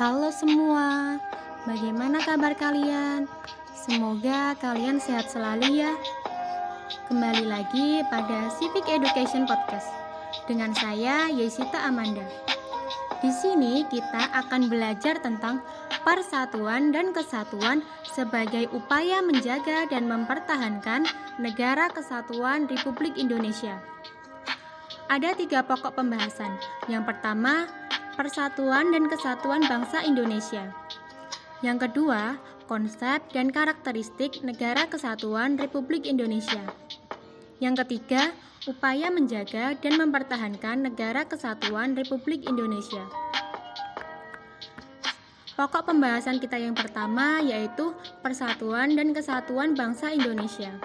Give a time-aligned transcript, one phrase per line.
[0.00, 1.20] Halo semua,
[1.68, 3.28] bagaimana kabar kalian?
[3.76, 5.92] Semoga kalian sehat selalu ya.
[7.04, 9.92] Kembali lagi pada Civic Education Podcast
[10.48, 12.24] dengan saya Yesita Amanda.
[13.20, 15.60] Di sini kita akan belajar tentang
[16.00, 21.04] persatuan dan kesatuan sebagai upaya menjaga dan mempertahankan
[21.36, 23.76] negara kesatuan Republik Indonesia.
[25.12, 26.56] Ada tiga pokok pembahasan.
[26.88, 27.68] Yang pertama,
[28.20, 30.68] persatuan dan kesatuan bangsa Indonesia.
[31.64, 32.36] Yang kedua,
[32.68, 36.60] konsep dan karakteristik negara kesatuan Republik Indonesia.
[37.64, 38.36] Yang ketiga,
[38.68, 43.08] upaya menjaga dan mempertahankan negara kesatuan Republik Indonesia.
[45.56, 50.76] Pokok pembahasan kita yang pertama yaitu persatuan dan kesatuan bangsa Indonesia.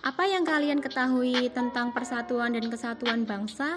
[0.00, 3.76] Apa yang kalian ketahui tentang persatuan dan kesatuan bangsa?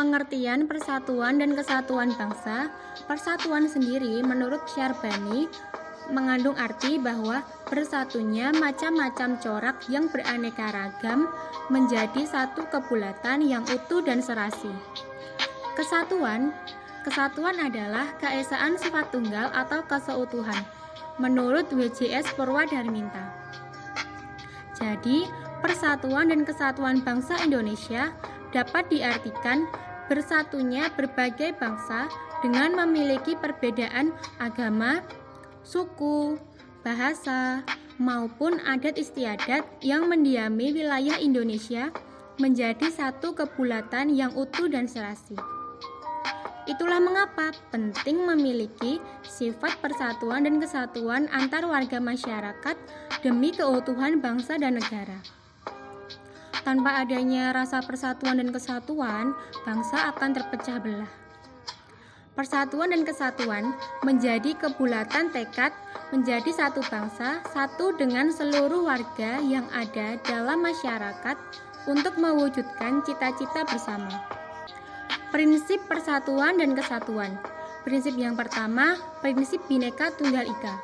[0.00, 2.72] Pengertian persatuan dan kesatuan bangsa,
[3.04, 5.44] persatuan sendiri menurut Syarbani
[6.08, 11.28] mengandung arti bahwa bersatunya macam-macam corak yang beraneka ragam
[11.68, 14.72] menjadi satu kebulatan yang utuh dan serasi.
[15.76, 16.56] Kesatuan
[17.04, 20.64] Kesatuan adalah keesaan sifat tunggal atau keseutuhan
[21.20, 23.36] menurut WJS Purwadarminta.
[24.80, 25.28] Jadi,
[25.60, 28.08] persatuan dan kesatuan bangsa Indonesia
[28.56, 29.68] dapat diartikan
[30.10, 32.10] bersatunya berbagai bangsa
[32.42, 34.10] dengan memiliki perbedaan
[34.42, 35.06] agama,
[35.62, 36.34] suku,
[36.82, 37.62] bahasa,
[38.02, 41.94] maupun adat istiadat yang mendiami wilayah Indonesia
[42.42, 45.38] menjadi satu kebulatan yang utuh dan serasi.
[46.64, 52.76] Itulah mengapa penting memiliki sifat persatuan dan kesatuan antar warga masyarakat
[53.20, 55.39] demi keutuhan bangsa dan negara.
[56.60, 59.32] Tanpa adanya rasa persatuan dan kesatuan,
[59.64, 61.10] bangsa akan terpecah belah.
[62.36, 63.74] Persatuan dan kesatuan
[64.06, 65.74] menjadi kebulatan tekad
[66.08, 71.36] menjadi satu bangsa, satu dengan seluruh warga yang ada dalam masyarakat
[71.84, 74.24] untuk mewujudkan cita-cita bersama.
[75.30, 77.38] Prinsip persatuan dan kesatuan.
[77.86, 80.74] Prinsip yang pertama, prinsip Bhinneka Tunggal Ika.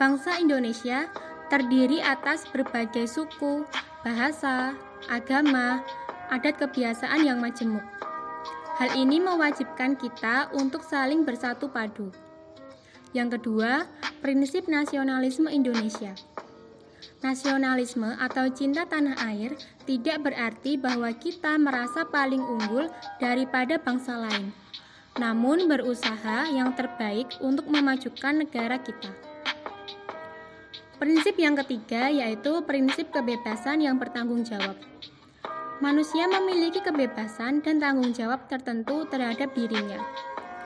[0.00, 1.10] Bangsa Indonesia
[1.48, 3.66] terdiri atas berbagai suku,
[4.06, 4.74] bahasa,
[5.06, 5.82] agama,
[6.30, 7.84] adat kebiasaan yang majemuk.
[8.76, 12.12] Hal ini mewajibkan kita untuk saling bersatu padu.
[13.16, 13.88] Yang kedua,
[14.20, 16.12] prinsip nasionalisme Indonesia.
[17.24, 19.56] Nasionalisme atau cinta tanah air
[19.88, 24.52] tidak berarti bahwa kita merasa paling unggul daripada bangsa lain,
[25.16, 29.25] namun berusaha yang terbaik untuk memajukan negara kita.
[30.96, 34.72] Prinsip yang ketiga yaitu prinsip kebebasan yang bertanggung jawab.
[35.76, 40.00] Manusia memiliki kebebasan dan tanggung jawab tertentu terhadap dirinya,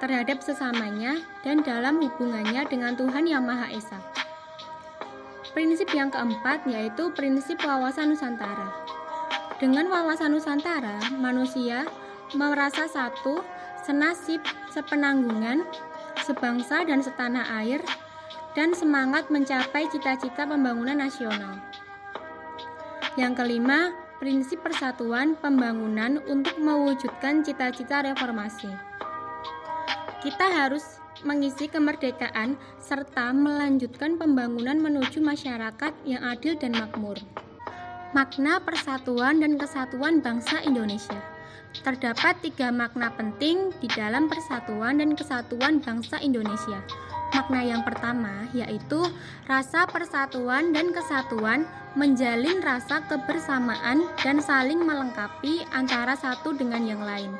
[0.00, 4.00] terhadap sesamanya, dan dalam hubungannya dengan Tuhan Yang Maha Esa.
[5.52, 8.72] Prinsip yang keempat yaitu prinsip wawasan Nusantara.
[9.60, 11.84] Dengan wawasan Nusantara, manusia
[12.32, 13.44] merasa satu,
[13.84, 14.40] senasib,
[14.72, 15.68] sepenanggungan,
[16.24, 17.84] sebangsa dan setanah air,
[18.54, 21.58] dan semangat mencapai cita-cita pembangunan nasional.
[23.14, 28.70] Yang kelima, prinsip persatuan pembangunan untuk mewujudkan cita-cita reformasi.
[30.22, 37.20] Kita harus mengisi kemerdekaan, serta melanjutkan pembangunan menuju masyarakat yang adil dan makmur.
[38.14, 41.34] Makna persatuan dan kesatuan bangsa Indonesia
[41.82, 46.78] Terdapat tiga makna penting di dalam persatuan dan kesatuan bangsa Indonesia.
[47.34, 49.02] Makna yang pertama yaitu
[49.50, 51.66] rasa persatuan dan kesatuan
[51.98, 57.34] menjalin rasa kebersamaan dan saling melengkapi antara satu dengan yang lain.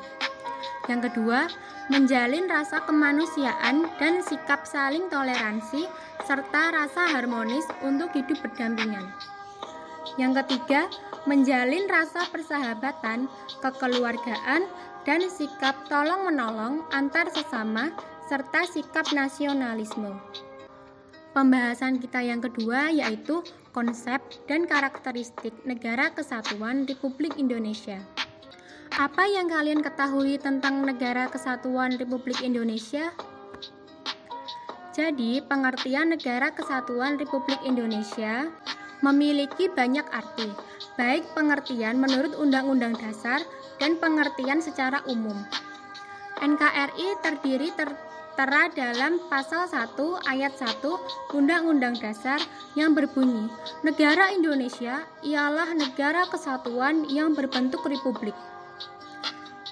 [0.91, 1.47] Yang kedua,
[1.89, 5.87] menjalin rasa kemanusiaan dan sikap saling toleransi
[6.27, 9.09] serta rasa harmonis untuk hidup berdampingan.
[10.21, 10.91] Yang ketiga,
[11.25, 13.31] menjalin rasa persahabatan,
[13.65, 14.69] kekeluargaan,
[15.09, 17.93] dan sikap tolong-menolong antar sesama
[18.25, 20.17] serta sikap nasionalisme.
[21.37, 23.43] Pembahasan kita yang kedua yaitu
[23.75, 28.01] konsep dan karakteristik negara kesatuan Republik Indonesia.
[28.95, 33.11] Apa yang kalian ketahui tentang Negara Kesatuan Republik Indonesia?
[34.95, 38.47] Jadi, pengertian Negara Kesatuan Republik Indonesia
[39.03, 40.47] memiliki banyak arti,
[40.95, 43.43] baik pengertian menurut Undang-Undang Dasar
[43.83, 45.43] dan pengertian secara umum.
[46.39, 47.75] NKRI terdiri
[48.35, 49.95] tertera dalam pasal 1
[50.27, 50.83] ayat 1
[51.39, 52.43] Undang-Undang Dasar
[52.75, 53.47] yang berbunyi,
[53.87, 58.35] Negara Indonesia ialah negara kesatuan yang berbentuk republik.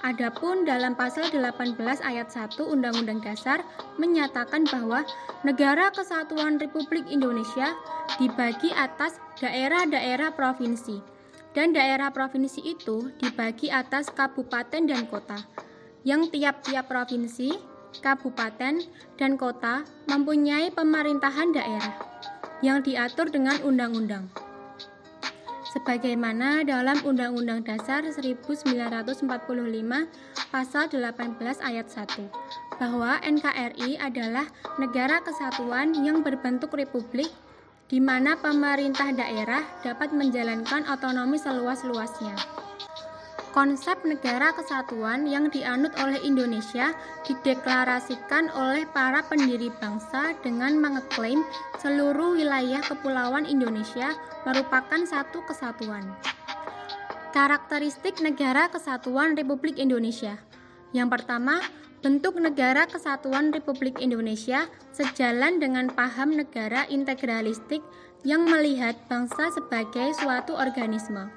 [0.06, 1.75] Adapun dalam pasal 18
[2.06, 3.67] ayat 1 Undang-Undang Dasar
[3.99, 5.03] menyatakan bahwa
[5.43, 7.75] negara kesatuan Republik Indonesia
[8.23, 11.03] dibagi atas daerah-daerah provinsi
[11.50, 15.43] dan daerah provinsi itu dibagi atas kabupaten dan kota
[16.06, 18.81] yang tiap-tiap provinsi, kabupaten,
[19.21, 21.94] dan kota mempunyai pemerintahan daerah
[22.65, 24.31] yang diatur dengan undang-undang
[25.73, 29.25] sebagaimana dalam Undang-Undang Dasar 1945
[30.53, 32.29] pasal 18 ayat 1
[32.77, 34.45] bahwa NKRI adalah
[34.77, 37.33] negara kesatuan yang berbentuk republik
[37.88, 42.37] di mana pemerintah daerah dapat menjalankan otonomi seluas-luasnya.
[43.52, 46.96] Konsep negara kesatuan yang dianut oleh Indonesia
[47.28, 51.44] dideklarasikan oleh para pendiri bangsa dengan mengeklaim
[51.76, 54.16] seluruh wilayah kepulauan Indonesia
[54.49, 56.00] merupakan satu kesatuan.
[57.37, 60.40] Karakteristik negara kesatuan Republik Indonesia.
[60.96, 61.60] Yang pertama,
[62.00, 64.64] bentuk negara kesatuan Republik Indonesia
[64.96, 67.84] sejalan dengan paham negara integralistik
[68.25, 71.28] yang melihat bangsa sebagai suatu organisme.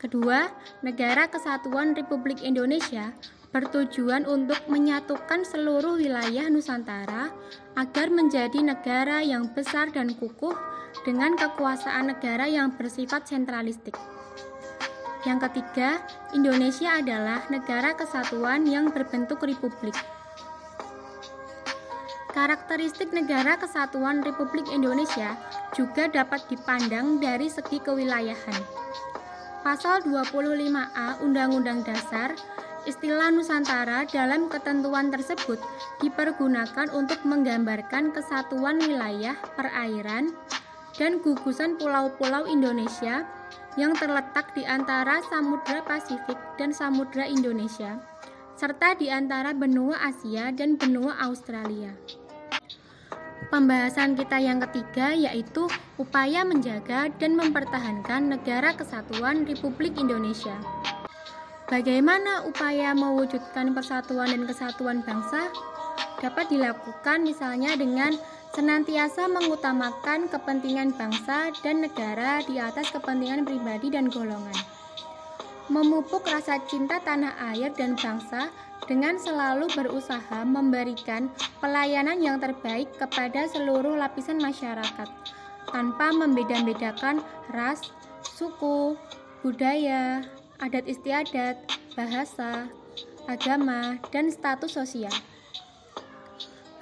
[0.00, 0.48] Kedua,
[0.80, 3.12] negara kesatuan Republik Indonesia
[3.52, 7.28] bertujuan untuk menyatukan seluruh wilayah Nusantara
[7.76, 10.56] agar menjadi negara yang besar dan kukuh
[11.04, 13.92] dengan kekuasaan negara yang bersifat sentralistik.
[15.28, 16.00] Yang ketiga,
[16.32, 19.92] Indonesia adalah negara kesatuan yang berbentuk republik.
[22.32, 25.36] Karakteristik negara kesatuan Republik Indonesia
[25.76, 28.62] juga dapat dipandang dari segi kewilayahan.
[29.60, 32.32] Pasal 25A Undang-Undang Dasar,
[32.88, 35.60] istilah Nusantara dalam ketentuan tersebut
[36.00, 40.32] dipergunakan untuk menggambarkan kesatuan wilayah perairan
[40.96, 43.28] dan gugusan pulau-pulau Indonesia
[43.76, 48.00] yang terletak di antara Samudra Pasifik dan Samudra Indonesia,
[48.56, 51.92] serta di antara benua Asia dan benua Australia.
[53.48, 55.64] Pembahasan kita yang ketiga yaitu
[55.96, 60.60] upaya menjaga dan mempertahankan negara kesatuan Republik Indonesia.
[61.64, 65.48] Bagaimana upaya mewujudkan persatuan dan kesatuan bangsa?
[66.20, 68.12] Dapat dilakukan misalnya dengan
[68.52, 74.58] senantiasa mengutamakan kepentingan bangsa dan negara di atas kepentingan pribadi dan golongan.
[75.70, 78.50] Memupuk rasa cinta tanah air dan bangsa
[78.90, 81.30] dengan selalu berusaha memberikan
[81.62, 85.06] pelayanan yang terbaik kepada seluruh lapisan masyarakat
[85.70, 87.22] tanpa membeda-bedakan
[87.54, 87.94] ras,
[88.34, 88.98] suku,
[89.46, 90.26] budaya,
[90.58, 91.54] adat istiadat,
[91.94, 92.66] bahasa,
[93.30, 95.14] agama, dan status sosial.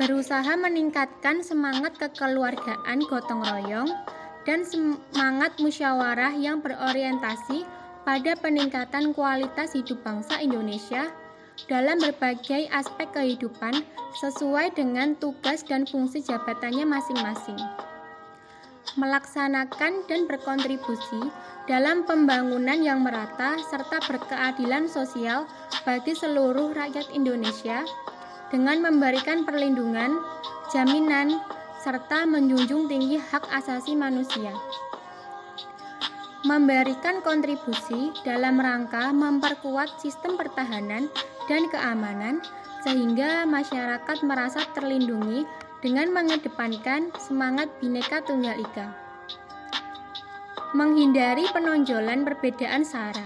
[0.00, 3.92] Berusaha meningkatkan semangat kekeluargaan gotong royong
[4.48, 7.68] dan semangat musyawarah yang berorientasi
[8.08, 11.12] pada peningkatan kualitas hidup bangsa Indonesia
[11.66, 13.82] dalam berbagai aspek kehidupan
[14.22, 17.58] sesuai dengan tugas dan fungsi jabatannya masing-masing.
[18.94, 21.28] Melaksanakan dan berkontribusi
[21.66, 25.44] dalam pembangunan yang merata serta berkeadilan sosial
[25.82, 27.82] bagi seluruh rakyat Indonesia
[28.48, 30.16] dengan memberikan perlindungan,
[30.72, 31.36] jaminan,
[31.82, 34.54] serta menjunjung tinggi hak asasi manusia
[36.46, 41.10] memberikan kontribusi dalam rangka memperkuat sistem pertahanan
[41.48, 42.44] dan keamanan
[42.84, 45.48] sehingga masyarakat merasa terlindungi
[45.82, 48.86] dengan mengedepankan semangat Bhinneka Tunggal Ika.
[50.76, 53.24] Menghindari penonjolan perbedaan sara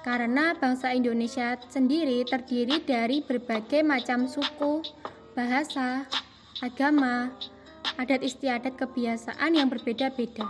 [0.00, 4.80] karena bangsa Indonesia sendiri terdiri dari berbagai macam suku,
[5.36, 6.08] bahasa,
[6.64, 7.28] agama,
[8.00, 10.48] adat istiadat kebiasaan yang berbeda-beda.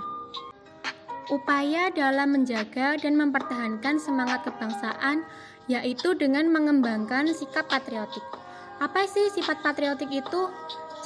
[1.31, 5.23] Upaya dalam menjaga dan mempertahankan semangat kebangsaan
[5.71, 8.27] yaitu dengan mengembangkan sikap patriotik.
[8.83, 10.51] Apa sih sifat patriotik itu?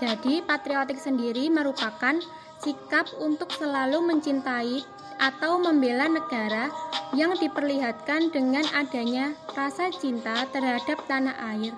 [0.00, 2.16] Jadi, patriotik sendiri merupakan
[2.64, 4.80] sikap untuk selalu mencintai
[5.20, 6.72] atau membela negara
[7.12, 11.70] yang diperlihatkan dengan adanya rasa cinta terhadap tanah air,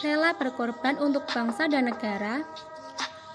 [0.00, 2.46] rela berkorban untuk bangsa dan negara,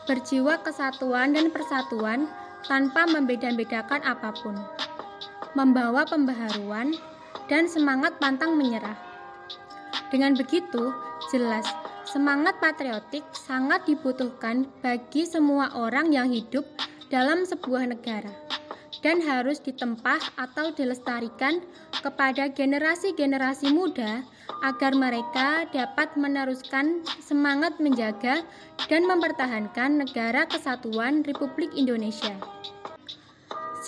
[0.09, 2.25] berjiwa kesatuan dan persatuan
[2.65, 4.57] tanpa membeda-bedakan apa pun,
[5.53, 6.97] membawa pembaharuan
[7.49, 8.95] dan semangat pantang menyerah.
[10.13, 10.93] Dengan begitu,
[11.33, 11.65] jelas
[12.05, 16.65] semangat patriotik sangat dibutuhkan bagi semua orang yang hidup
[17.09, 18.31] dalam sebuah negara
[18.99, 21.63] dan harus ditempah atau dilestarikan
[22.03, 24.23] kepada generasi-generasi muda
[24.65, 28.43] agar mereka dapat meneruskan semangat menjaga
[28.91, 32.35] dan mempertahankan negara kesatuan Republik Indonesia.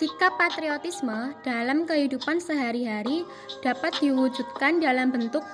[0.01, 3.21] Sikap patriotisme dalam kehidupan sehari-hari
[3.61, 5.45] dapat diwujudkan dalam bentuk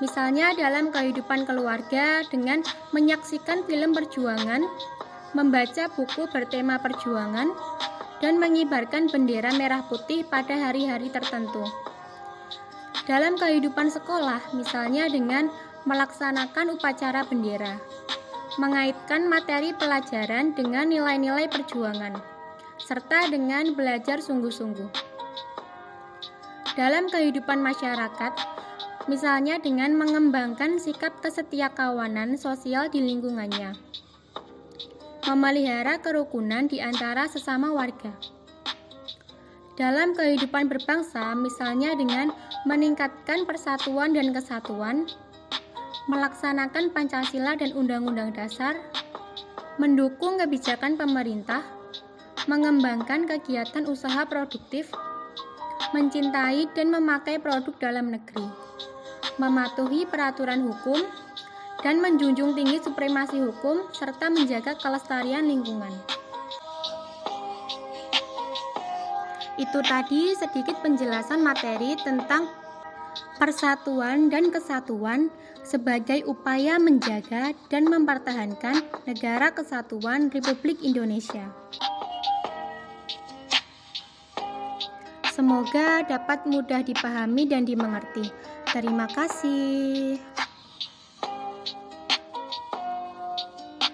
[0.00, 2.64] misalnya dalam kehidupan keluarga dengan
[2.96, 4.64] menyaksikan film perjuangan,
[5.36, 7.52] membaca buku bertema perjuangan,
[8.24, 11.68] dan mengibarkan bendera merah putih pada hari-hari tertentu.
[13.04, 15.52] Dalam kehidupan sekolah, misalnya dengan
[15.84, 17.76] melaksanakan upacara bendera,
[18.56, 22.29] mengaitkan materi pelajaran dengan nilai-nilai perjuangan
[22.80, 24.88] serta dengan belajar sungguh-sungguh.
[26.78, 28.32] Dalam kehidupan masyarakat,
[29.10, 33.74] misalnya dengan mengembangkan sikap kesetiakawanan sosial di lingkungannya,
[35.28, 38.14] memelihara kerukunan di antara sesama warga.
[39.76, 42.32] Dalam kehidupan berbangsa, misalnya dengan
[42.68, 45.08] meningkatkan persatuan dan kesatuan,
[46.08, 48.76] melaksanakan Pancasila dan Undang-Undang Dasar,
[49.80, 51.64] mendukung kebijakan pemerintah,
[52.48, 54.88] mengembangkan kegiatan usaha produktif,
[55.92, 58.46] mencintai dan memakai produk dalam negeri,
[59.36, 61.02] mematuhi peraturan hukum,
[61.80, 65.92] dan menjunjung tinggi supremasi hukum serta menjaga kelestarian lingkungan.
[69.60, 72.48] Itu tadi sedikit penjelasan materi tentang
[73.36, 75.28] persatuan dan kesatuan
[75.64, 81.48] sebagai upaya menjaga dan mempertahankan negara kesatuan Republik Indonesia.
[85.40, 88.28] Semoga dapat mudah dipahami dan dimengerti.
[88.76, 90.20] Terima kasih.